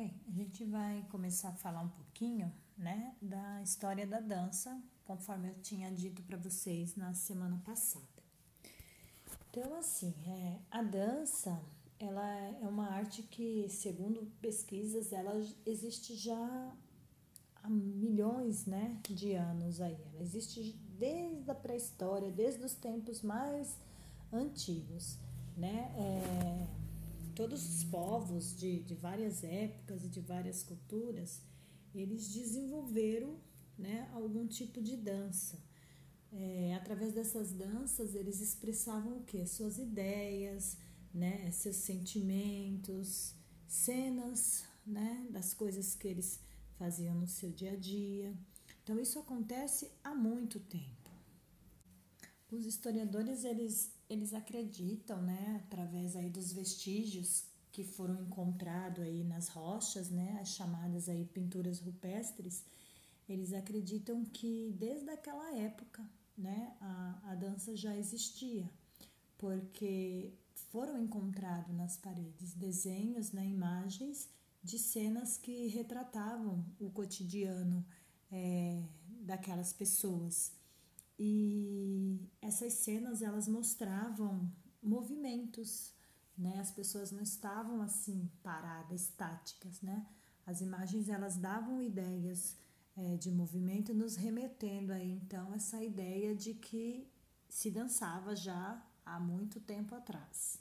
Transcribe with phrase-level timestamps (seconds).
[0.00, 5.50] Bem, a gente vai começar a falar um pouquinho, né, da história da dança, conforme
[5.50, 8.06] eu tinha dito para vocês na semana passada.
[9.50, 11.60] Então, assim, é, a dança,
[11.98, 15.34] ela é uma arte que, segundo pesquisas, ela
[15.66, 16.74] existe já
[17.62, 19.98] há milhões, né, de anos aí.
[20.14, 23.78] Ela existe desde a pré-história, desde os tempos mais
[24.32, 25.18] antigos,
[25.58, 25.92] né?
[25.94, 26.79] É,
[27.30, 31.42] todos os povos de, de várias épocas e de várias culturas,
[31.94, 33.38] eles desenvolveram
[33.78, 35.58] né, algum tipo de dança.
[36.32, 39.44] É, através dessas danças, eles expressavam o que?
[39.46, 40.78] Suas ideias,
[41.12, 43.34] né, seus sentimentos,
[43.66, 46.40] cenas né, das coisas que eles
[46.78, 48.34] faziam no seu dia a dia.
[48.82, 51.10] Então, isso acontece há muito tempo.
[52.50, 59.46] Os historiadores eles, eles acreditam, né, através aí dos vestígios que foram encontrados aí nas
[59.48, 62.64] rochas, né, as chamadas aí pinturas rupestres,
[63.28, 66.04] eles acreditam que desde aquela época,
[66.36, 68.68] né, a, a dança já existia,
[69.38, 70.34] porque
[70.72, 74.28] foram encontrados nas paredes desenhos, né, imagens
[74.60, 77.86] de cenas que retratavam o cotidiano
[78.32, 78.82] é,
[79.22, 80.52] daquelas pessoas.
[81.22, 84.50] E essas cenas elas mostravam
[84.82, 85.92] movimentos,
[86.36, 86.58] né?
[86.58, 90.06] As pessoas não estavam assim paradas, estáticas, né?
[90.46, 92.56] As imagens elas davam ideias
[92.96, 97.06] é, de movimento, nos remetendo aí então essa ideia de que
[97.50, 100.58] se dançava já há muito tempo atrás.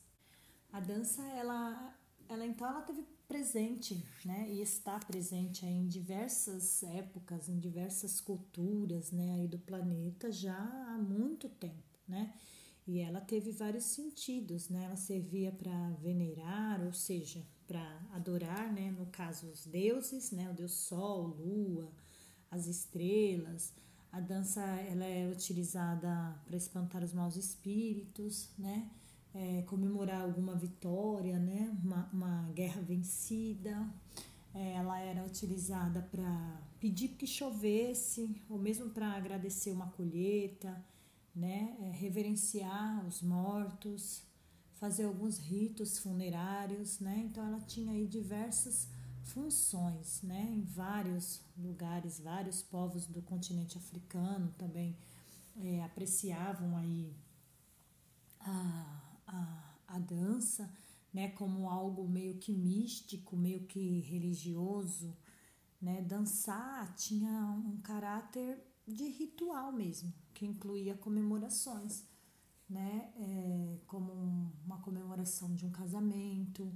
[0.73, 7.47] A dança ela, ela então ela teve presente, né, e está presente em diversas épocas,
[7.47, 12.33] em diversas culturas, né, aí do planeta já há muito tempo, né?
[12.87, 14.85] E ela teve vários sentidos, né?
[14.85, 20.53] Ela servia para venerar, ou seja, para adorar, né, no caso os deuses, né, o
[20.55, 21.91] deus sol, lua,
[22.49, 23.71] as estrelas.
[24.11, 28.89] A dança ela é utilizada para espantar os maus espíritos, né?
[29.33, 31.75] É, comemorar alguma vitória, né?
[31.83, 33.87] uma, uma guerra vencida.
[34.53, 40.83] É, ela era utilizada para pedir que chovesse, ou mesmo para agradecer uma colheita,
[41.35, 41.77] né?
[41.81, 44.23] É, reverenciar os mortos,
[44.73, 46.99] fazer alguns ritos funerários.
[46.99, 47.23] Né?
[47.25, 48.87] Então, ela tinha aí diversas
[49.21, 50.49] funções né?
[50.51, 54.95] em vários lugares, vários povos do continente africano também
[55.61, 57.13] é, apreciavam aí
[58.39, 60.71] a a, a dança
[61.13, 65.15] né, como algo meio que místico, meio que religioso.
[65.81, 66.01] Né?
[66.01, 67.31] Dançar tinha
[67.65, 72.03] um caráter de ritual mesmo, que incluía comemorações,
[72.67, 73.11] né?
[73.15, 76.71] É, como uma comemoração de um casamento,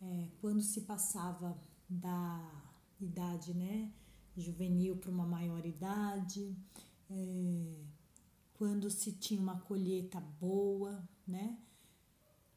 [0.00, 1.58] é, quando se passava
[1.88, 2.64] da
[3.00, 3.92] idade né,
[4.36, 6.56] juvenil para uma maior idade,
[7.10, 7.84] é,
[8.54, 11.58] quando se tinha uma colheita boa, né?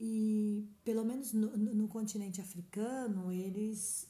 [0.03, 4.07] E pelo menos no, no, continente africano, eles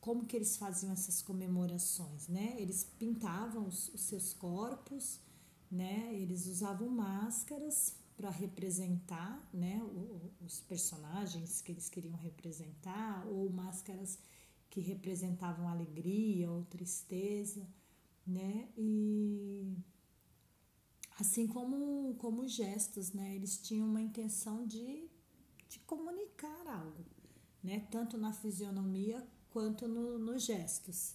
[0.00, 2.56] como que eles faziam essas comemorações, né?
[2.58, 5.20] Eles pintavam os, os seus corpos,
[5.70, 6.14] né?
[6.14, 9.82] Eles usavam máscaras para representar, né,
[10.40, 14.18] os personagens que eles queriam representar ou máscaras
[14.70, 17.68] que representavam alegria ou tristeza,
[18.26, 18.70] né?
[18.78, 19.76] E
[21.18, 23.34] assim como como gestos, né?
[23.34, 25.12] Eles tinham uma intenção de
[25.74, 27.04] de comunicar algo,
[27.62, 27.86] né?
[27.90, 31.14] Tanto na fisionomia quanto no, nos gestos.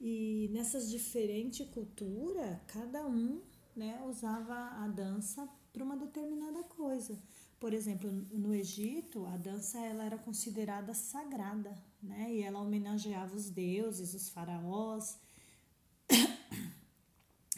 [0.00, 3.40] E nessas diferentes culturas, cada um
[3.76, 7.18] né, usava a dança para uma determinada coisa.
[7.60, 12.34] Por exemplo, no Egito, a dança ela era considerada sagrada, né?
[12.34, 15.18] E ela homenageava os deuses, os faraós.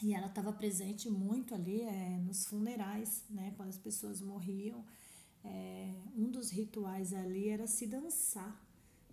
[0.03, 3.55] E ela estava presente muito ali é, nos funerais, né?
[3.57, 4.85] Quando as pessoas morriam,
[5.45, 8.63] é, um dos rituais ali era se dançar.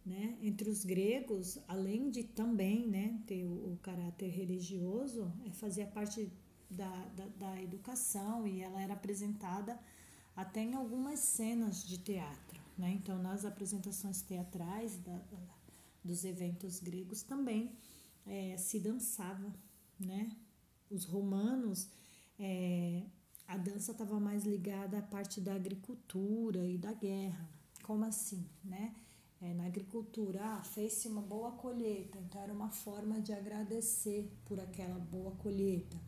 [0.03, 0.37] Né?
[0.41, 6.31] Entre os gregos, além de também né, ter o, o caráter religioso, é, fazia parte
[6.69, 9.79] da, da, da, educação e ela era apresentada
[10.35, 12.59] até em algumas cenas de teatro.
[12.77, 12.93] Né?
[12.93, 15.37] Então, nas apresentações teatrais da, da,
[16.03, 17.71] dos eventos gregos também
[18.25, 19.53] é, se dançava.
[19.99, 20.35] Né?
[20.89, 21.87] Os romanos
[22.39, 23.03] é,
[23.51, 27.49] a dança estava mais ligada à parte da agricultura e da guerra.
[27.83, 28.95] Como assim, né?
[29.41, 34.57] É, na agricultura, ah, fez-se uma boa colheita, então era uma forma de agradecer por
[34.57, 35.99] aquela boa colheita.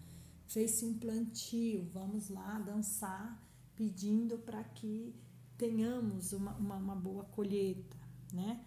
[0.48, 3.38] Fez-se um plantio, vamos lá dançar,
[3.76, 5.14] pedindo para que
[5.58, 7.98] tenhamos uma, uma, uma boa colheita,
[8.32, 8.64] né?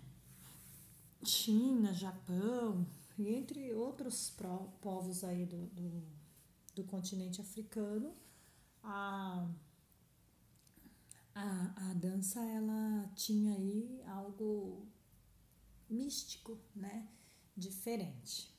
[1.25, 2.87] China, Japão
[3.17, 4.37] e entre outros
[4.82, 6.02] povos aí do, do,
[6.75, 8.12] do continente africano,
[8.87, 9.44] a,
[11.35, 14.87] a, a dança ela tinha aí algo
[15.91, 17.09] místico, né?
[17.56, 18.55] Diferente.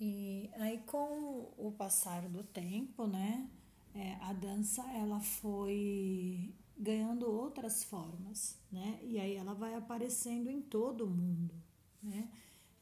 [0.00, 3.50] E aí com o passar do tempo, né?
[3.94, 8.98] É, a dança ela foi ganhando outras formas, né?
[9.02, 11.54] E aí ela vai aparecendo em todo o mundo,
[12.02, 12.30] né?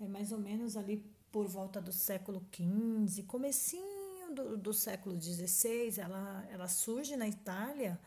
[0.00, 3.93] É mais ou menos ali por volta do século XV, comecinho
[4.34, 7.98] do, do século XVI, ela, ela surge na Itália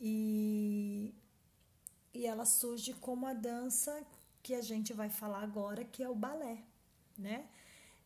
[0.00, 1.14] e,
[2.12, 4.04] e ela surge como a dança
[4.42, 6.58] que a gente vai falar agora, que é o balé,
[7.16, 7.48] né?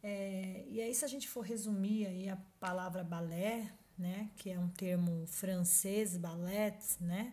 [0.03, 4.59] É, e aí, se a gente for resumir aí a palavra balé, né, que é
[4.59, 7.33] um termo francês, ballet, né,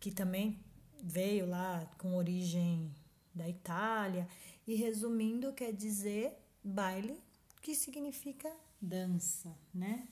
[0.00, 0.58] que também
[1.00, 2.92] veio lá com origem
[3.32, 4.26] da Itália,
[4.66, 7.22] e resumindo quer dizer baile,
[7.62, 10.08] que significa dança, né?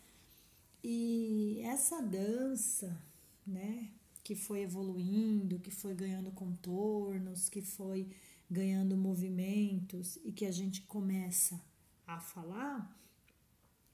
[0.83, 3.01] E essa dança,
[3.47, 3.91] né,
[4.23, 8.09] que foi evoluindo, que foi ganhando contornos, que foi
[8.51, 11.61] ganhando movimentos e que a gente começa
[12.07, 12.97] a falar,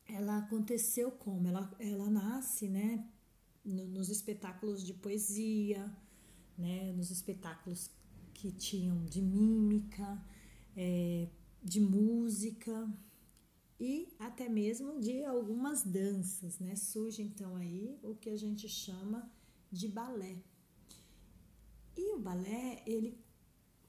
[0.06, 1.48] ela aconteceu como?
[1.48, 3.04] Ela, ela nasce, né,
[3.64, 5.90] nos espetáculos de poesia,
[6.56, 7.90] né, nos espetáculos
[8.34, 10.22] que tinham de mímica,
[10.76, 11.28] é,
[11.62, 12.92] de música
[13.84, 16.74] e até mesmo de algumas danças, né?
[16.74, 19.30] Surge então aí o que a gente chama
[19.70, 20.36] de balé.
[21.94, 23.22] E o balé, ele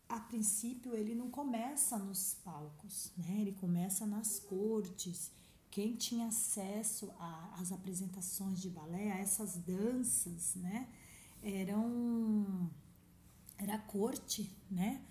[0.09, 3.37] a princípio ele não começa nos palcos, né?
[3.39, 5.31] Ele começa nas cortes.
[5.71, 7.09] Quem tinha acesso
[7.57, 10.89] às apresentações de balé, a essas danças, né?
[11.41, 12.69] Eram
[13.57, 15.01] era a corte, né?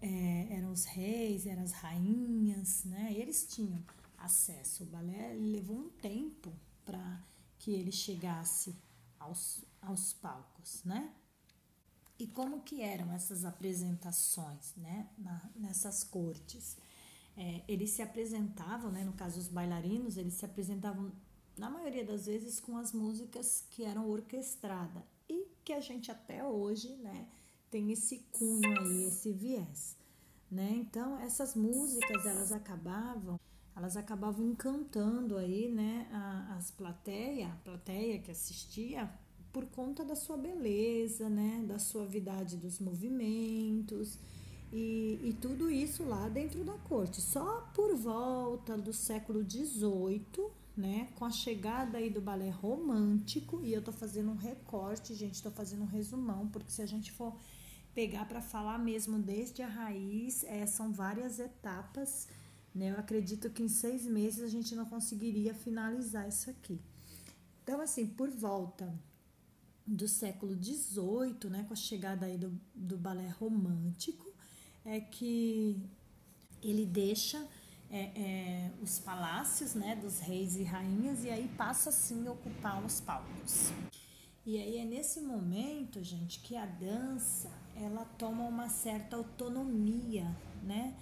[0.00, 3.12] É, eram os reis, eram as rainhas, né?
[3.12, 3.82] Eles tinham
[4.20, 4.84] acesso.
[4.84, 6.52] O balé levou um tempo
[6.84, 7.22] para
[7.58, 8.74] que ele chegasse
[9.18, 11.12] aos, aos palcos, né?
[12.18, 16.76] E como que eram essas apresentações, né, na, nessas cortes?
[17.34, 21.10] É, eles se apresentavam, né, no caso os bailarinos, eles se apresentavam
[21.56, 26.44] na maioria das vezes com as músicas que eram orquestradas e que a gente até
[26.44, 27.26] hoje, né,
[27.70, 29.96] tem esse cunho aí, esse viés,
[30.50, 30.72] né?
[30.72, 33.40] Então essas músicas elas acabavam,
[33.76, 39.10] elas acabavam encantando aí, né, a, as plateia, a plateia que assistia
[39.52, 44.18] por conta da sua beleza, né, da suavidade dos movimentos
[44.72, 47.20] e, e tudo isso lá dentro da corte.
[47.20, 53.72] Só por volta do século XVIII, né, com a chegada aí do balé romântico, e
[53.72, 57.36] eu tô fazendo um recorte, gente, tô fazendo um resumão, porque se a gente for
[57.94, 62.28] pegar para falar mesmo desde a raiz, é, são várias etapas,
[62.74, 66.80] né, eu acredito que em seis meses a gente não conseguiria finalizar isso aqui.
[67.62, 68.92] Então, assim, por volta
[69.86, 74.26] do século XVIII, né, com a chegada aí do, do balé romântico,
[74.84, 75.80] é que
[76.62, 77.44] ele deixa
[77.90, 82.84] é, é, os palácios né, dos reis e rainhas e aí passa assim a ocupar
[82.84, 83.72] os palcos.
[84.46, 90.24] E aí é nesse momento, gente, que a dança ela toma uma certa autonomia,
[90.62, 90.94] né?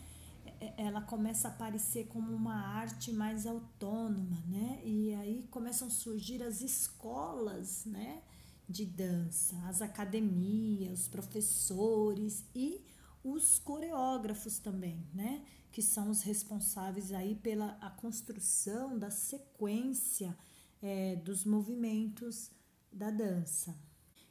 [0.60, 4.80] É, ela começa a aparecer como uma arte mais autônoma, né?
[4.84, 8.22] E aí começam a surgir as escolas, né?
[8.68, 12.84] de dança, as academias, os professores e
[13.24, 15.44] os coreógrafos também, né?
[15.72, 20.36] Que são os responsáveis aí pela a construção da sequência
[20.82, 22.50] é, dos movimentos
[22.92, 23.74] da dança.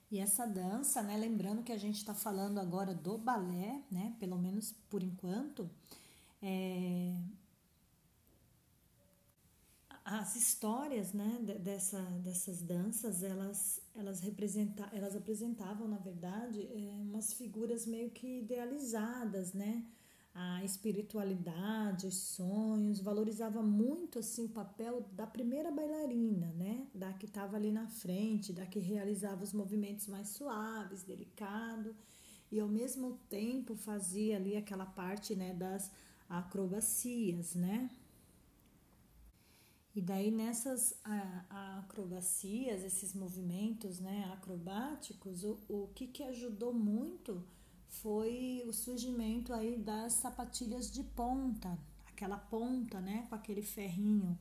[0.10, 1.18] E essa dança, né?
[1.18, 4.16] Lembrando que a gente está falando agora do balé, né?
[4.20, 5.70] Pelo menos por enquanto,
[6.42, 7.14] é,
[10.10, 17.34] as histórias né, dessa, dessas danças elas elas representa, elas apresentavam na verdade é, umas
[17.34, 19.86] figuras meio que idealizadas né?
[20.34, 26.88] A espiritualidade os sonhos valorizava muito assim o papel da primeira bailarina né?
[26.94, 31.94] Da que estava ali na frente da que realizava os movimentos mais suaves delicado
[32.50, 35.92] e ao mesmo tempo fazia ali aquela parte né das
[36.30, 37.90] acrobacias né?
[39.98, 40.94] E daí nessas
[41.50, 47.44] acrobacias, esses movimentos né, acrobáticos, o, o que, que ajudou muito
[47.88, 54.38] foi o surgimento aí das sapatilhas de ponta, aquela ponta né, com aquele ferrinho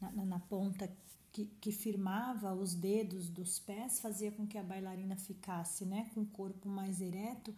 [0.00, 0.88] na, na, na ponta
[1.32, 6.20] que, que, firmava os dedos dos pés, fazia com que a bailarina ficasse né, com
[6.20, 7.52] o corpo mais ereto.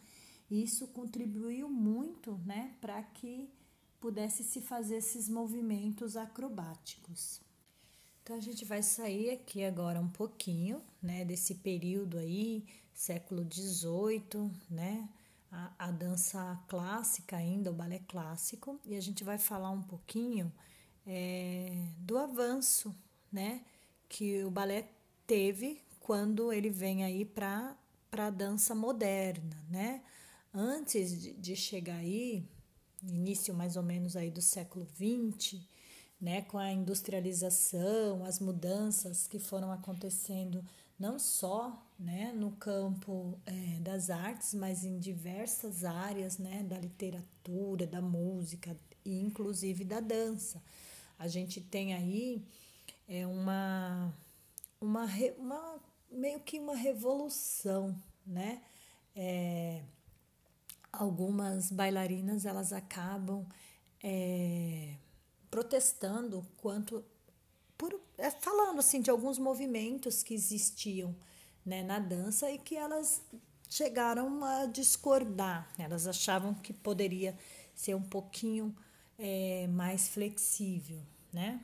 [0.51, 3.51] Isso contribuiu muito, né, para que
[4.03, 7.41] pudesse se fazer esses movimentos acrobáticos.
[8.21, 14.51] Então a gente vai sair aqui agora um pouquinho, né, desse período aí, século XVIII,
[14.69, 15.09] né,
[15.53, 20.53] a, a dança clássica ainda, o balé clássico, e a gente vai falar um pouquinho
[21.07, 22.93] é, do avanço,
[23.31, 23.65] né,
[24.09, 24.89] que o balé
[25.29, 27.77] teve quando ele vem aí para
[28.11, 30.03] a dança moderna, né?
[30.53, 32.45] Antes de, de chegar aí,
[33.03, 35.61] início mais ou menos aí do século XX,
[36.21, 40.65] né, com a industrialização, as mudanças que foram acontecendo
[40.99, 47.87] não só né, no campo é, das artes, mas em diversas áreas né, da literatura,
[47.87, 50.63] da música e inclusive da dança.
[51.19, 52.41] A gente tem aí
[53.09, 54.15] é, uma,
[54.81, 55.07] uma,
[55.39, 58.63] uma meio que uma revolução, né?
[59.15, 59.83] É,
[60.93, 63.47] algumas bailarinas elas acabam
[64.03, 64.95] é,
[65.51, 67.05] protestando quanto
[67.79, 71.17] por é, falando assim de alguns movimentos que existiam
[71.65, 73.23] né, na dança e que elas
[73.69, 75.73] chegaram a discordar.
[75.79, 77.37] Elas achavam que poderia
[77.75, 78.77] ser um pouquinho
[79.19, 81.01] é, mais flexível,
[81.33, 81.61] né?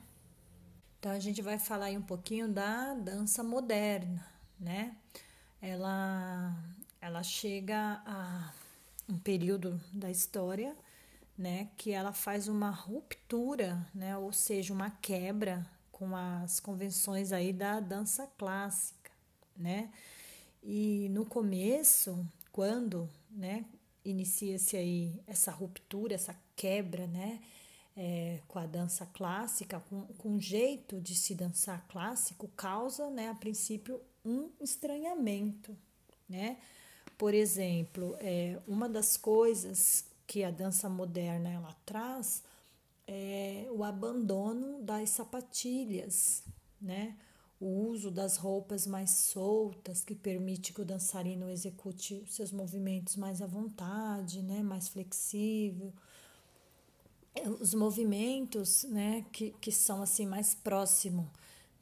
[0.97, 4.25] Então a gente vai falar aí um pouquinho da dança moderna,
[4.59, 4.97] né?
[5.61, 6.53] Ela,
[6.99, 8.51] ela chega a
[9.09, 10.75] um período da história,
[11.37, 17.51] né, que ela faz uma ruptura, né, ou seja, uma quebra com as convenções aí
[17.51, 19.11] da dança clássica,
[19.55, 19.91] né?
[20.63, 23.65] E no começo, quando, né,
[24.03, 27.41] inicia-se aí essa ruptura, essa quebra, né,
[27.97, 33.29] é, com a dança clássica, com, com o jeito de se dançar clássico, causa, né,
[33.29, 35.75] a princípio, um estranhamento,
[36.27, 36.57] né?
[37.19, 42.41] Por exemplo, é, uma das coisas que a dança moderna ela traz
[43.05, 46.45] é o abandono das sapatilhas,
[46.81, 47.17] né?
[47.59, 53.41] O uso das roupas mais soltas, que permite que o dançarino execute seus movimentos mais
[53.41, 54.63] à vontade, né?
[54.63, 55.91] mais flexível.
[57.35, 59.25] É, os movimentos né?
[59.33, 61.29] que, que são assim mais próximo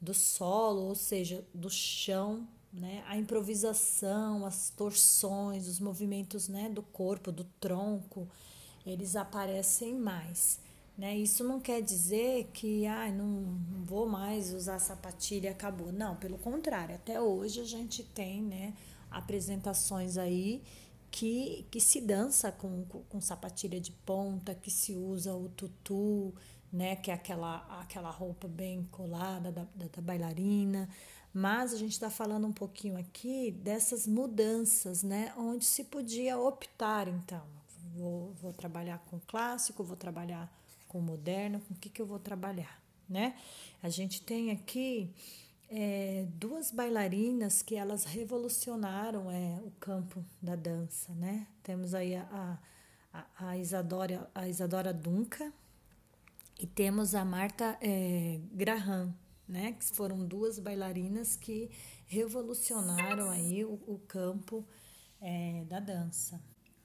[0.00, 2.44] do solo, ou seja, do chão,
[2.78, 3.04] né?
[3.06, 8.28] A improvisação, as torções, os movimentos, né, do corpo, do tronco,
[8.86, 10.60] eles aparecem mais,
[10.96, 11.16] né?
[11.16, 15.92] Isso não quer dizer que ah, não, vou mais usar sapatilha, acabou.
[15.92, 18.74] Não, pelo contrário, até hoje a gente tem, né,
[19.10, 20.62] apresentações aí
[21.10, 26.34] que, que se dança com, com, com sapatilha de ponta, que se usa o tutu,
[26.72, 30.88] né, que é aquela, aquela roupa bem colada da, da, da bailarina.
[31.38, 37.06] Mas a gente está falando um pouquinho aqui dessas mudanças, né, onde se podia optar,
[37.06, 37.44] então.
[37.94, 40.52] Vou, vou trabalhar com clássico, vou trabalhar
[40.88, 43.36] com moderno, com o que, que eu vou trabalhar, né?
[43.80, 45.14] A gente tem aqui
[45.70, 51.46] é, duas bailarinas que elas revolucionaram é, o campo da dança, né?
[51.62, 52.58] Temos aí a,
[53.12, 55.52] a, a Isadora, a Isadora Dunca,
[56.58, 59.14] e temos a Marta é, Graham,
[59.48, 59.72] né?
[59.72, 61.70] Que foram duas bailarinas que
[62.06, 64.64] revolucionaram aí o, o campo
[65.20, 66.40] é, da dança.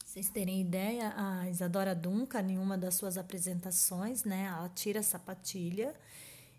[0.05, 4.45] Vocês terem ideia, a Isadora Duncan, em uma das suas apresentações, né?
[4.45, 5.95] Ela tira a sapatilha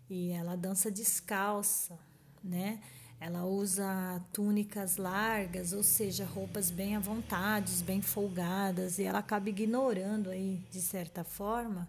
[0.09, 1.97] e ela dança descalça,
[2.43, 2.81] né?
[3.19, 9.49] Ela usa túnicas largas, ou seja, roupas bem à vontade, bem folgadas, e ela acaba
[9.49, 11.87] ignorando aí, de certa forma,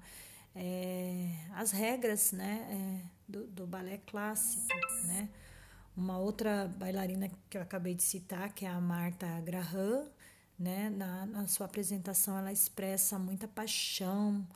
[0.55, 4.67] é, as regras né, é, do, do, balé clássico.
[5.05, 5.29] Né?
[5.97, 10.09] Uma outra bailarina que eu acabei de citar, que é a Marta Graham,
[10.59, 14.47] né, na, na sua apresentação ela expressa muita paixão,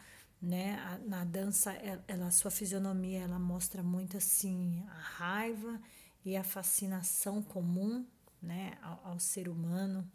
[0.40, 0.78] né?
[0.86, 1.72] A, na dança,
[2.08, 5.78] ela, a sua fisionomia ela mostra muito assim a raiva
[6.24, 8.06] e a fascinação comum,
[8.42, 10.10] né, ao, ao ser humano.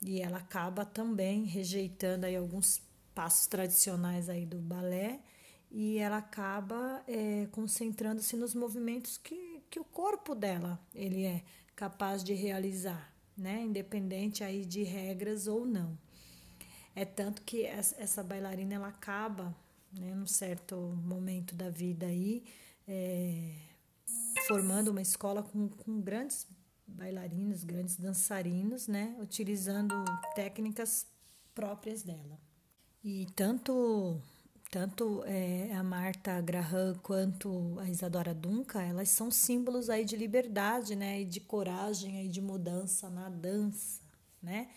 [0.00, 2.80] E ela acaba também rejeitando aí alguns
[3.14, 5.20] passos tradicionais aí do balé
[5.78, 12.24] e ela acaba é, concentrando-se nos movimentos que, que o corpo dela ele é capaz
[12.24, 13.60] de realizar, né?
[13.60, 15.98] Independente aí de regras ou não.
[16.94, 19.54] É tanto que essa bailarina ela acaba,
[19.92, 22.42] né, num certo momento da vida aí,
[22.88, 23.52] é,
[24.48, 26.46] formando uma escola com, com grandes
[26.86, 29.94] bailarinos, grandes dançarinos, né, utilizando
[30.34, 31.06] técnicas
[31.54, 32.40] próprias dela.
[33.04, 34.18] E tanto
[34.70, 40.96] tanto é, a Marta Graham quanto a Isadora Duncan, elas são símbolos aí de liberdade,
[40.96, 44.00] né, e de coragem e de mudança na dança,
[44.42, 44.68] né?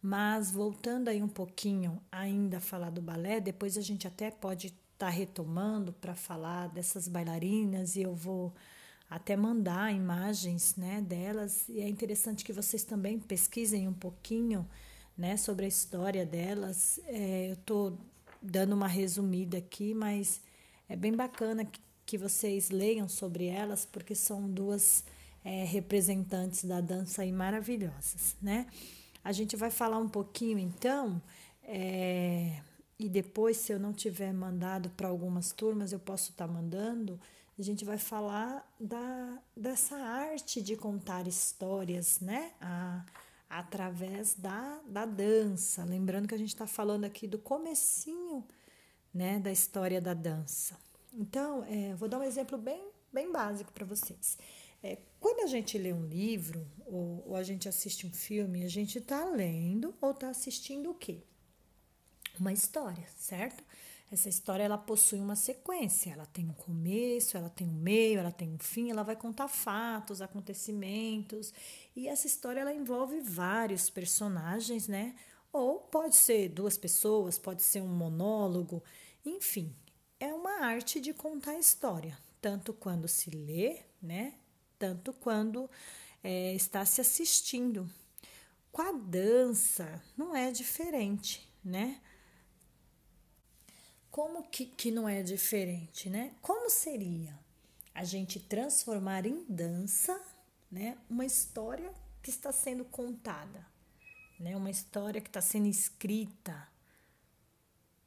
[0.00, 4.68] Mas voltando aí um pouquinho ainda a falar do balé, depois a gente até pode
[4.68, 8.54] estar tá retomando para falar dessas bailarinas e eu vou
[9.08, 11.68] até mandar imagens, né, delas.
[11.68, 14.68] E é interessante que vocês também pesquisem um pouquinho,
[15.16, 17.00] né, sobre a história delas.
[17.06, 17.98] É, eu estou
[18.44, 20.40] dando uma resumida aqui, mas
[20.88, 25.02] é bem bacana que, que vocês leiam sobre elas, porque são duas
[25.42, 28.66] é, representantes da dança aí maravilhosas, né?
[29.24, 31.20] A gente vai falar um pouquinho então,
[31.62, 32.60] é,
[32.98, 37.18] e depois, se eu não tiver mandado para algumas turmas, eu posso estar tá mandando.
[37.58, 42.52] A gente vai falar da, dessa arte de contar histórias, né?
[42.60, 43.04] A,
[43.58, 45.84] através da, da dança.
[45.84, 48.44] Lembrando que a gente está falando aqui do comecinho
[49.12, 50.76] né, da história da dança.
[51.12, 54.36] Então, é, vou dar um exemplo bem, bem básico para vocês.
[54.82, 58.68] É, quando a gente lê um livro ou, ou, a gente assiste um filme, a
[58.68, 61.22] gente está lendo ou está assistindo o quê?
[62.40, 63.62] Uma história, certo?
[64.14, 68.30] Essa história ela possui uma sequência, ela tem um começo, ela tem um meio, ela
[68.30, 71.52] tem um fim, ela vai contar fatos, acontecimentos,
[71.96, 75.16] e essa história ela envolve vários personagens, né?
[75.52, 78.84] Ou pode ser duas pessoas, pode ser um monólogo,
[79.26, 79.74] enfim,
[80.20, 84.34] é uma arte de contar história, tanto quando se lê, né?
[84.78, 85.68] Tanto quando
[86.22, 87.90] é, está se assistindo.
[88.70, 92.00] Com a dança não é diferente, né?
[94.14, 96.36] Como que, que não é diferente, né?
[96.40, 97.36] Como seria
[97.92, 100.24] a gente transformar em dança,
[100.70, 101.92] né, uma história
[102.22, 103.66] que está sendo contada,
[104.38, 106.68] né, uma história que está sendo escrita,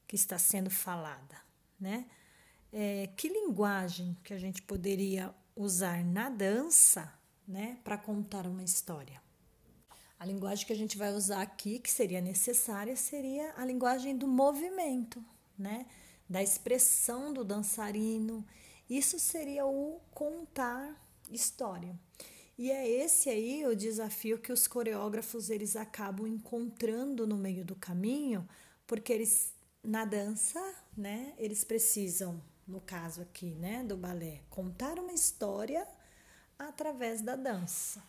[0.08, 1.42] que está sendo falada,
[1.78, 2.06] né?
[2.72, 7.14] É, que linguagem que a gente poderia usar na dança,
[7.46, 9.22] né, para contar uma história?
[10.18, 14.26] A linguagem que a gente vai usar aqui, que seria necessária, seria a linguagem do
[14.26, 15.22] movimento,
[15.58, 15.86] né,
[16.30, 18.46] da expressão do dançarino.
[18.90, 20.96] Isso seria o contar
[21.30, 21.98] história.
[22.58, 27.76] E é esse aí o desafio que os coreógrafos eles acabam encontrando no meio do
[27.76, 28.48] caminho,
[28.88, 30.60] porque eles na dança,
[30.98, 35.88] né, eles precisam, no caso aqui, né, do balé, contar uma história
[36.60, 38.04] através da dança.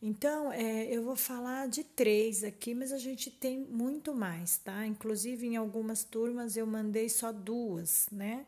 [0.00, 4.86] Então, é, eu vou falar de três aqui, mas a gente tem muito mais, tá?
[4.86, 8.46] Inclusive, em algumas turmas eu mandei só duas, né?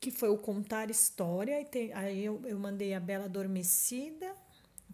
[0.00, 4.34] Que foi o contar história, e tem, aí eu, eu mandei a Bela Adormecida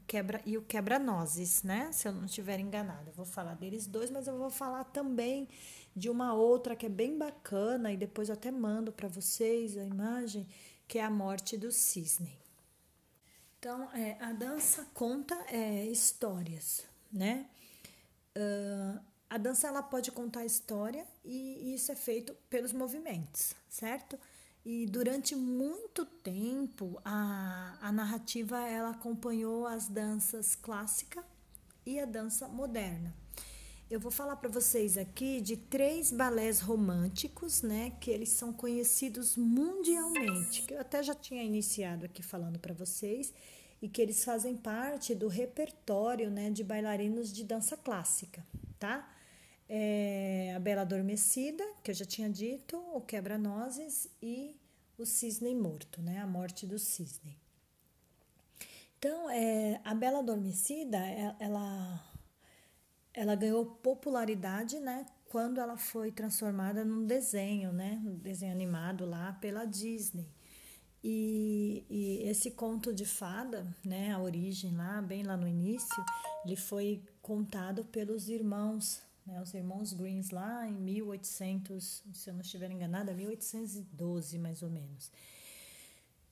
[0.07, 1.91] quebra e o quebra-nozes, né?
[1.93, 3.11] Se eu não estiver enganada.
[3.11, 5.49] Eu vou falar deles dois, mas eu vou falar também
[5.95, 9.85] de uma outra que é bem bacana e depois eu até mando para vocês a
[9.85, 10.47] imagem,
[10.87, 12.46] que é a morte do cisne.
[13.59, 17.49] Então, é, a dança conta é, histórias, né?
[18.37, 24.19] Uh, a dança ela pode contar história e, isso é feito pelos movimentos, certo?
[24.65, 31.25] E durante muito tempo a, a narrativa ela acompanhou as danças clássica
[31.85, 33.15] e a dança moderna.
[33.91, 39.37] Eu vou falar para vocês aqui de três balés românticos, né, que eles são conhecidos
[39.37, 43.33] mundialmente, que eu até já tinha iniciado aqui falando para vocês,
[43.81, 48.45] e que eles fazem parte do repertório, né, de bailarinos de dança clássica,
[48.79, 49.09] tá?
[49.69, 54.57] é, a Bela Adormecida, que eu já tinha dito, o Quebra-Nozes e
[54.97, 56.21] o Cisne Morto, né?
[56.21, 57.37] A Morte do Cisne.
[58.99, 62.03] Então, é, a Bela Adormecida, é, ela,
[63.17, 65.05] ela ganhou popularidade, né?
[65.29, 68.01] Quando ela foi transformada num desenho, né?
[68.05, 70.29] Um desenho animado lá pela Disney.
[71.03, 76.05] E, e, esse conto de fada, né, a origem lá, bem lá no início,
[76.45, 82.41] ele foi contado pelos irmãos né, os irmãos Greens lá em 1800, se eu não
[82.41, 85.11] estiver enganada, 1812 mais ou menos.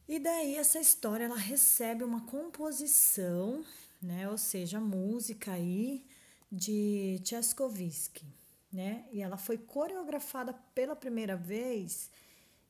[0.07, 3.65] E daí essa história ela recebe uma composição,
[4.01, 6.07] né, ou seja, música aí
[6.55, 8.25] de Tchaikovsky,
[8.73, 9.05] né?
[9.13, 12.11] E ela foi coreografada pela primeira vez,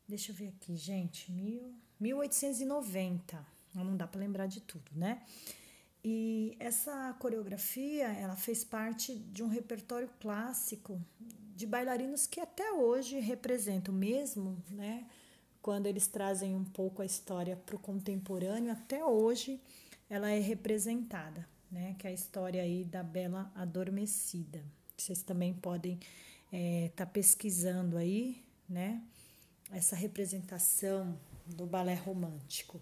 [0.09, 3.47] deixa eu ver aqui, gente, mil, 1890.
[3.75, 5.23] Não dá para lembrar de tudo, né?
[6.03, 11.01] E essa coreografia, ela fez parte de um repertório clássico
[11.57, 15.07] de bailarinos que até hoje representam mesmo, né?
[15.63, 19.61] Quando eles trazem um pouco a história para o contemporâneo, até hoje
[20.11, 21.97] ela é representada, né?
[21.99, 24.65] Que é a história aí da Bela Adormecida.
[24.97, 26.07] Vocês também podem estar
[26.53, 29.03] é, tá pesquisando aí, né?
[29.73, 32.81] Essa representação do balé romântico.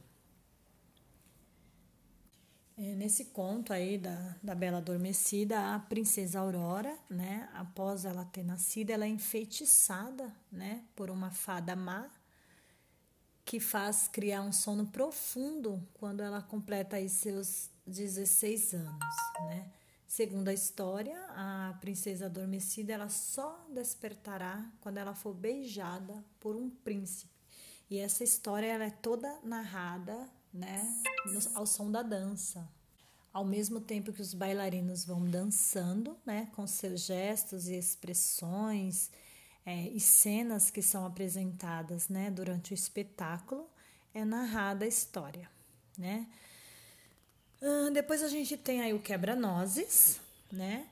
[2.76, 8.42] É, nesse conto aí da, da Bela Adormecida, a princesa Aurora, né, após ela ter
[8.42, 12.10] nascido, ela é enfeitiçada, né, por uma fada má
[13.44, 19.70] que faz criar um sono profundo quando ela completa aí seus 16 anos, né?
[20.06, 26.68] Segundo a história, a princesa adormecida ela só despertará quando ela for beijada por um
[26.68, 27.32] príncipe.
[27.88, 31.02] E essa história ela é toda narrada, né,
[31.54, 32.68] ao som da dança.
[33.32, 39.10] Ao mesmo tempo que os bailarinos vão dançando, né, com seus gestos e expressões
[39.64, 43.66] é, e cenas que são apresentadas, né, durante o espetáculo,
[44.12, 45.50] é narrada a história,
[45.96, 46.26] né?
[47.92, 50.20] Depois a gente tem aí o Quebra-Nozes,
[50.50, 50.86] né?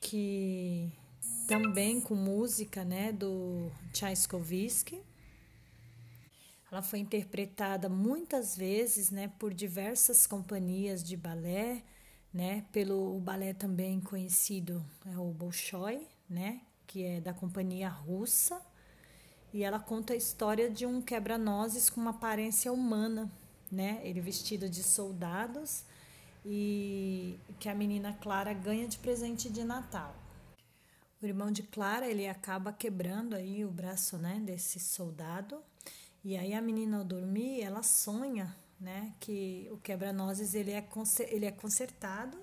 [0.00, 0.92] Que
[1.46, 5.00] também com música, né, do Tchaikovsky.
[6.70, 11.82] Ela foi interpretada muitas vezes, né, por diversas companhias de balé,
[12.34, 18.60] né, pelo balé também conhecido, é o Bolshoi, né, que é da companhia russa.
[19.50, 23.32] E ela conta a história de um quebra-nozes com uma aparência humana,
[23.72, 25.84] né, ele vestido de soldados
[26.44, 30.14] e que a menina Clara ganha de presente de Natal.
[31.20, 35.60] O irmão de Clara, ele acaba quebrando aí o braço, né, desse soldado.
[36.24, 40.86] E aí a menina ao dormir, ela sonha, né, que o quebra-nozes ele é
[41.28, 42.38] ele é consertado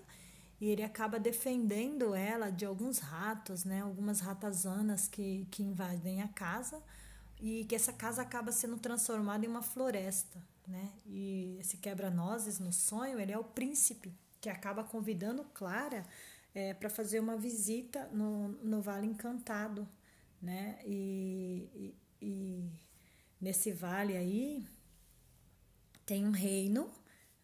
[0.59, 6.27] e ele acaba defendendo ela de alguns ratos, né, algumas ratazanas que que invadem a
[6.27, 6.81] casa
[7.39, 10.91] e que essa casa acaba sendo transformada em uma floresta, né?
[11.05, 16.05] E esse quebra-nozes no sonho, ele é o príncipe que acaba convidando Clara
[16.53, 19.87] é, para fazer uma visita no, no Vale Encantado,
[20.41, 20.79] né?
[20.85, 22.69] E, e, e
[23.41, 24.65] nesse vale aí
[26.05, 26.89] tem um reino,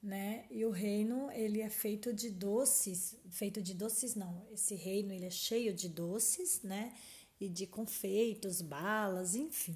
[0.01, 0.45] né?
[0.49, 4.45] E o reino ele é feito de doces, feito de doces não.
[4.51, 6.93] Esse reino ele é cheio de doces, né?
[7.39, 9.75] E de confeitos, balas, enfim.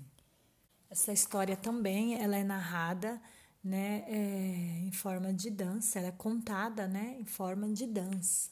[0.96, 3.22] Essa história também ela é narrada
[3.62, 8.50] né, é, em forma de dança, ela é contada, né, em forma de dança.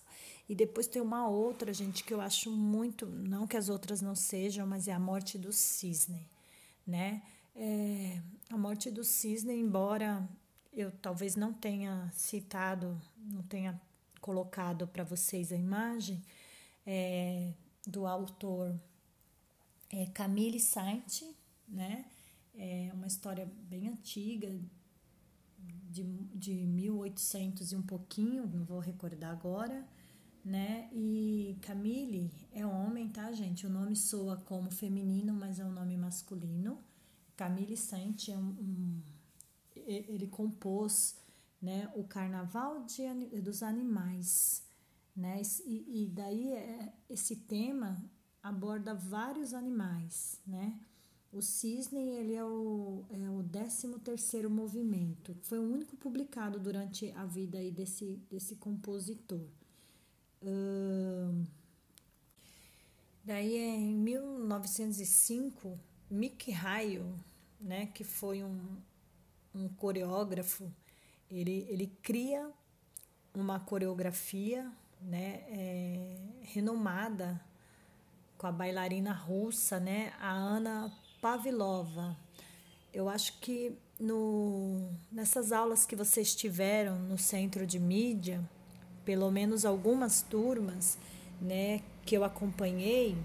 [0.49, 4.13] E depois tem uma outra, gente, que eu acho muito, não que as outras não
[4.13, 6.27] sejam, mas é a morte do cisne,
[6.85, 7.21] né?
[7.55, 10.27] É, a morte do cisne, embora
[10.73, 13.81] eu talvez não tenha citado, não tenha
[14.19, 16.21] colocado para vocês a imagem
[16.85, 17.53] é,
[17.87, 18.77] do autor
[19.89, 21.21] é, Camille Saint,
[21.69, 22.03] né?
[22.55, 24.49] É uma história bem antiga,
[25.89, 29.87] de, de 1800 e um pouquinho, não vou recordar agora,
[30.43, 30.89] né?
[30.91, 33.65] E Camille é homem, tá, gente?
[33.65, 36.83] O nome soa como feminino, mas é um nome masculino.
[37.35, 39.01] Camille Saint é um, um
[39.75, 41.17] ele compôs,
[41.61, 44.63] né, o Carnaval de, dos Animais,
[45.15, 45.41] né?
[45.65, 48.03] E, e daí é, esse tema
[48.41, 50.79] aborda vários animais, né?
[51.33, 55.35] O Cisne ele é o, é o 13 terceiro movimento.
[55.41, 59.41] Foi o único publicado durante a vida aí desse, desse compositor.
[60.43, 61.43] Uh,
[63.25, 67.19] daí é em 1905, Mick Raio,
[67.59, 68.77] né, que foi um,
[69.55, 70.71] um coreógrafo,
[71.31, 72.47] ele, ele cria
[73.33, 77.43] uma coreografia né, é, renomada
[78.37, 82.17] com a bailarina russa, né, a Ana Pavlova.
[82.93, 88.43] Eu acho que no, nessas aulas que vocês tiveram no centro de mídia,
[89.05, 90.97] pelo menos algumas turmas,
[91.39, 93.15] né, que eu acompanhei,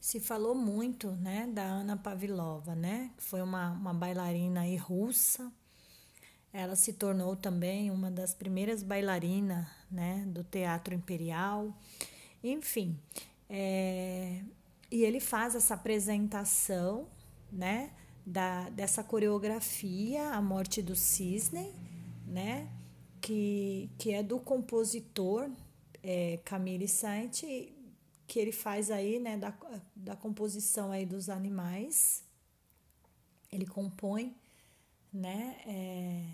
[0.00, 5.48] se falou muito, né, da Ana Pavlova, né, que foi uma, uma bailarina aí russa.
[6.52, 11.72] Ela se tornou também uma das primeiras bailarinas, né, do Teatro Imperial.
[12.42, 12.98] Enfim,
[13.48, 14.42] é,
[14.90, 17.06] e ele faz essa apresentação
[17.50, 17.92] né,
[18.24, 21.72] da, dessa coreografia, A Morte do Cisne,
[22.26, 22.70] né,
[23.20, 25.50] que, que é do compositor
[26.02, 27.42] é, Camille Saint,
[28.26, 29.54] que ele faz aí, né, da,
[29.96, 32.22] da composição aí dos animais.
[33.50, 34.36] Ele compõe,
[35.12, 36.24] né, é,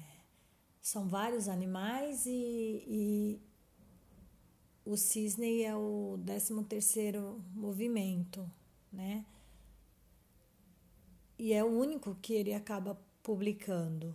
[0.83, 3.41] são vários animais e, e
[4.85, 8.49] o cisne é o 13 terceiro movimento,
[8.93, 9.25] né?
[11.39, 14.15] E é o único que ele acaba publicando.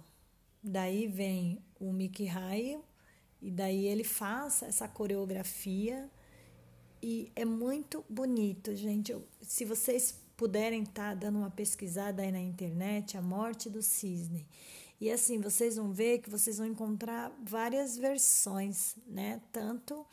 [0.63, 2.83] Daí vem o Mickey Raio
[3.41, 6.09] e daí ele faz essa coreografia
[7.01, 9.15] e é muito bonito, gente.
[9.41, 14.45] Se vocês puderem estar tá dando uma pesquisada aí na internet, a morte do cisne.
[14.99, 19.41] E assim, vocês vão ver que vocês vão encontrar várias versões, né?
[19.51, 20.05] Tanto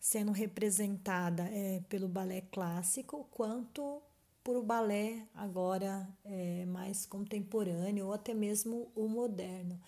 [0.00, 4.02] sendo representada é, pelo balé clássico, quanto
[4.42, 9.80] por o balé agora é, mais contemporâneo ou até mesmo o moderno.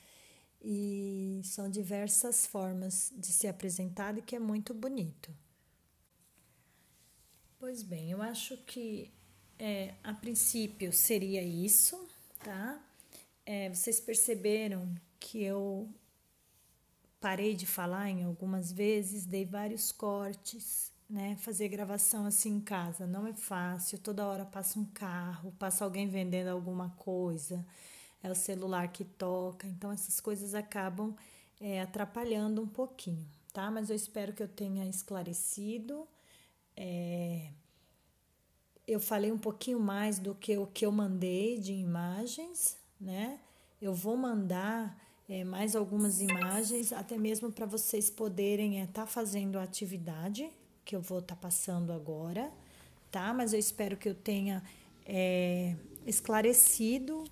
[0.61, 5.35] E são diversas formas de ser apresentado e que é muito bonito.
[7.59, 9.11] Pois bem, eu acho que
[9.59, 12.09] é, a princípio seria isso,
[12.41, 12.81] tá?
[13.47, 15.88] É, vocês perceberam que eu
[17.21, 21.37] parei de falar em algumas vezes, dei vários cortes, né?
[21.37, 23.98] Fazer gravação assim em casa não é fácil.
[23.98, 27.64] Toda hora passa um carro, passa alguém vendendo alguma coisa,
[28.22, 29.66] é o celular que toca.
[29.66, 31.14] Então essas coisas acabam
[31.61, 33.70] é, atrapalhando um pouquinho, tá?
[33.70, 36.09] Mas eu espero que eu tenha esclarecido.
[36.75, 37.51] É,
[38.88, 43.38] eu falei um pouquinho mais do que o que eu mandei de imagens, né?
[43.83, 44.98] Eu vou mandar
[45.29, 50.51] é, mais algumas imagens, até mesmo para vocês poderem estar é, tá fazendo a atividade
[50.85, 52.53] que eu vou estar tá passando agora,
[53.11, 53.33] tá?
[53.33, 54.62] Mas eu espero que eu tenha
[55.07, 57.25] é, esclarecido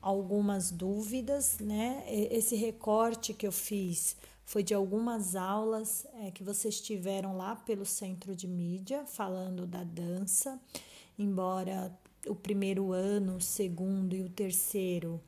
[0.00, 2.04] algumas dúvidas, né?
[2.08, 7.84] Esse recorte que eu fiz foi de algumas aulas é, que vocês tiveram lá pelo
[7.84, 10.58] centro de mídia, falando da dança,
[11.18, 11.92] embora
[12.26, 15.20] o primeiro ano, o segundo e o terceiro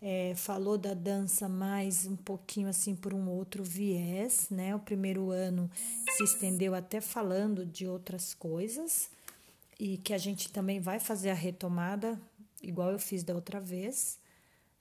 [0.00, 4.74] é, falou da dança mais um pouquinho assim por um outro viés, né?
[4.74, 5.70] O primeiro ano
[6.16, 9.10] se estendeu até falando de outras coisas
[9.78, 12.20] e que a gente também vai fazer a retomada,
[12.62, 14.18] igual eu fiz da outra vez,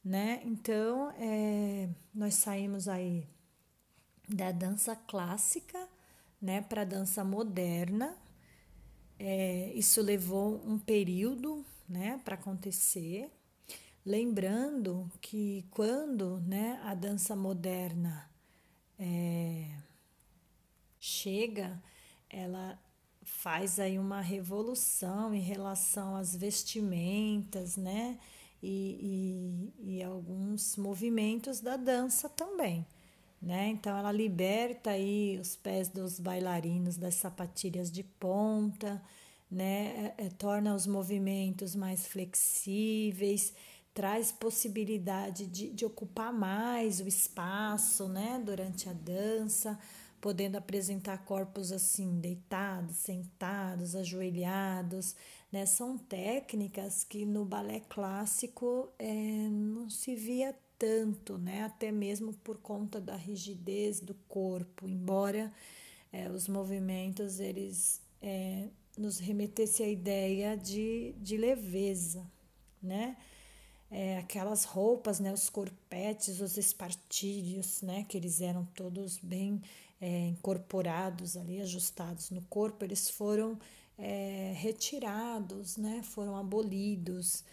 [0.03, 0.41] né?
[0.45, 3.27] Então, é, nós saímos aí
[4.27, 5.87] da dança clássica,
[6.41, 8.15] né, para dança moderna.
[9.17, 13.31] É, isso levou um período, né, para acontecer.
[14.05, 18.29] Lembrando que quando né, a dança moderna
[18.99, 19.65] é,
[20.99, 21.81] chega,
[22.29, 22.79] ela
[23.23, 28.19] faz aí uma revolução em relação às vestimentas, né?
[28.61, 32.85] E, e, e, alguns movimentos da dança também,
[33.41, 33.69] né?
[33.69, 39.01] Então ela liberta aí os pés dos bailarinos das sapatilhas de ponta,
[39.49, 40.13] né?
[40.17, 43.53] É, é, torna os movimentos mais flexíveis
[43.95, 49.79] traz possibilidade de, de ocupar mais o espaço, né, durante a dança,
[50.19, 55.15] podendo apresentar corpos assim, deitados, sentados, ajoelhados,
[55.49, 62.33] né, são técnicas que no balé clássico é, não se via tanto, né, até mesmo
[62.33, 65.53] por conta da rigidez do corpo, embora
[66.11, 72.29] é, os movimentos eles é, nos remetessem à ideia de, de leveza,
[72.83, 73.15] né,
[73.89, 79.61] é, aquelas roupas, né, os corpetes, os espartilhos, né, que eles eram todos bem
[80.01, 83.57] é, incorporados ali, ajustados no corpo, eles foram
[83.97, 87.43] é, retirados, né, foram abolidos.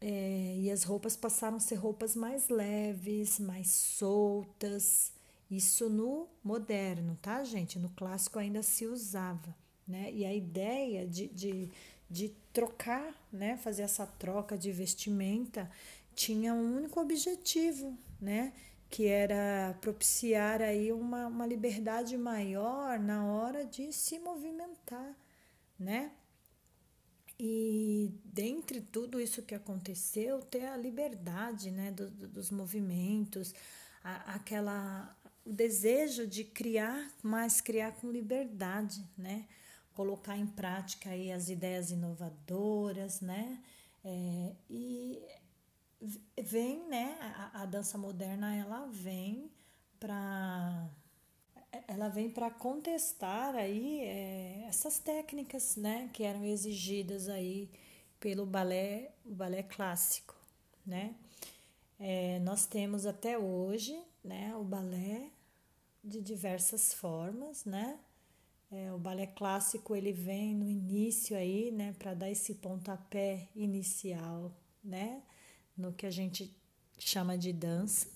[0.00, 5.12] É, e as roupas passaram a ser roupas mais leves, mais soltas.
[5.50, 7.78] Isso no moderno, tá, gente?
[7.78, 9.54] No clássico ainda se usava,
[9.86, 10.10] né?
[10.12, 11.70] E a ideia de, de
[12.14, 15.68] de trocar, né, fazer essa troca de vestimenta,
[16.14, 18.52] tinha um único objetivo, né,
[18.88, 25.16] que era propiciar aí uma, uma liberdade maior na hora de se movimentar,
[25.76, 26.12] né?
[27.36, 33.52] E dentre tudo isso que aconteceu, ter a liberdade, né, do, do, dos movimentos,
[34.04, 39.46] a, aquela o desejo de criar, mas criar com liberdade, né?
[39.94, 43.62] Colocar em prática aí as ideias inovadoras, né?
[44.04, 45.22] É, e
[46.42, 47.16] vem, né?
[47.20, 49.50] A, a, dança moderna ela vem
[49.98, 50.90] para
[51.88, 56.10] ela vem para contestar aí é, essas técnicas, né?
[56.12, 57.70] Que eram exigidas aí
[58.20, 60.34] pelo balé, o balé clássico,
[60.86, 61.14] né?
[61.98, 64.54] É, nós temos até hoje, né?
[64.56, 65.30] O balé
[66.02, 67.98] de diversas formas, né?
[68.76, 74.52] É, o balé clássico ele vem no início aí, né, para dar esse pontapé inicial,
[74.82, 75.22] né,
[75.76, 76.52] no que a gente
[76.98, 78.08] chama de dança,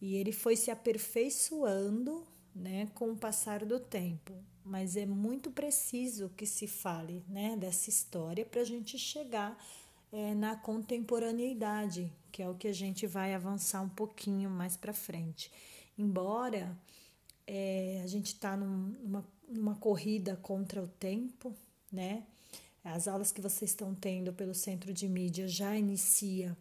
[0.00, 4.32] e ele foi se aperfeiçoando, né, com o passar do tempo.
[4.64, 9.62] Mas é muito preciso que se fale, né, dessa história para a gente chegar
[10.10, 14.94] é, na contemporaneidade, que é o que a gente vai avançar um pouquinho mais para
[14.94, 15.52] frente.
[15.98, 16.74] Embora
[17.46, 21.54] é, a gente está num, numa numa corrida contra o tempo,
[21.90, 22.24] né?
[22.82, 26.56] As aulas que vocês estão tendo pelo centro de mídia já inicia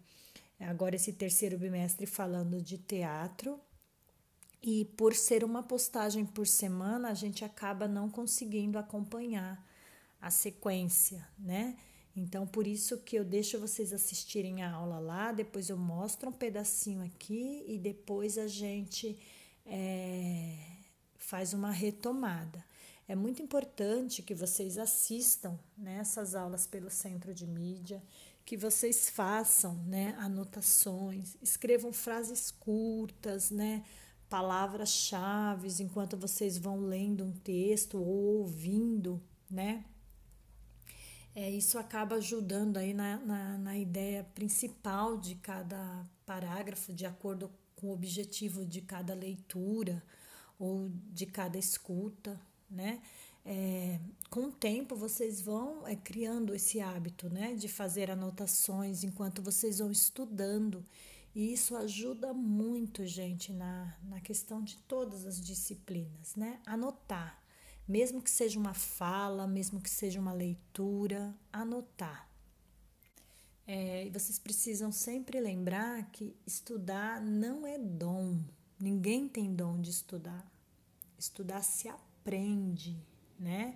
[0.60, 3.60] agora esse terceiro bimestre falando de teatro.
[4.62, 9.66] E por ser uma postagem por semana, a gente acaba não conseguindo acompanhar
[10.22, 11.78] a sequência, né?
[12.14, 16.34] Então, por isso que eu deixo vocês assistirem a aula lá, depois eu mostro um
[16.34, 19.18] pedacinho aqui e depois a gente
[19.66, 20.58] é,
[21.18, 22.66] faz uma retomada.
[23.10, 28.04] É muito importante que vocês assistam nessas né, aulas pelo Centro de Mídia,
[28.46, 33.84] que vocês façam né, anotações, escrevam frases curtas, né,
[34.30, 39.20] palavras-chave enquanto vocês vão lendo um texto ou ouvindo,
[39.50, 39.84] né?
[41.34, 47.50] É, isso acaba ajudando aí na, na, na ideia principal de cada parágrafo, de acordo
[47.76, 50.04] com o objetivo de cada leitura
[50.60, 53.02] ou de cada escuta, né?
[53.46, 59.42] É, com o tempo vocês vão é, criando esse hábito, né, de fazer anotações enquanto
[59.42, 60.84] vocês vão estudando
[61.34, 66.60] e isso ajuda muito, gente, na, na questão de todas as disciplinas, né?
[66.66, 67.42] Anotar,
[67.88, 72.28] mesmo que seja uma fala, mesmo que seja uma leitura, anotar.
[73.68, 78.44] É, e vocês precisam sempre lembrar que estudar não é dom,
[78.80, 80.52] ninguém tem dom de estudar.
[81.18, 82.09] Estudar se aprende,
[83.40, 83.76] né?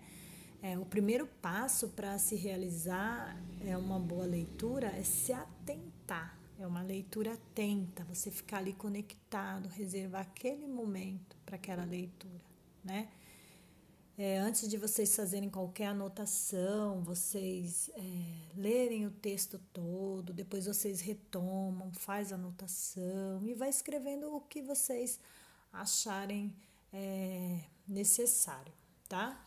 [0.61, 6.67] É, o primeiro passo para se realizar é uma boa leitura é se atentar é
[6.67, 12.41] uma leitura atenta, você ficar ali conectado, reservar aquele momento para aquela leitura,
[12.83, 13.09] né?
[14.15, 18.01] É, antes de vocês fazerem qualquer anotação, vocês é,
[18.55, 25.19] lerem o texto todo, depois vocês retomam, faz anotação e vai escrevendo o que vocês
[25.71, 26.53] acharem
[26.93, 28.71] é, necessário,
[29.09, 29.43] tá?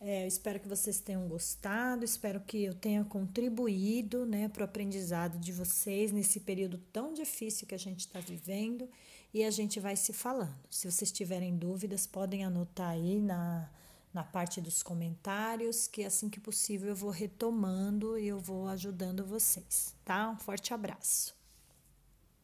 [0.00, 5.38] É, espero que vocês tenham gostado, espero que eu tenha contribuído né, para o aprendizado
[5.38, 8.88] de vocês nesse período tão difícil que a gente está vivendo
[9.34, 10.56] e a gente vai se falando.
[10.70, 13.68] Se vocês tiverem dúvidas, podem anotar aí na,
[14.14, 19.26] na parte dos comentários, que assim que possível eu vou retomando e eu vou ajudando
[19.26, 20.30] vocês, tá?
[20.30, 21.37] Um forte abraço.